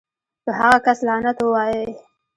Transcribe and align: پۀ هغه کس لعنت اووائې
پۀ 0.45 0.51
هغه 0.59 0.77
کس 0.85 0.99
لعنت 1.07 1.37
اووائې 1.43 1.83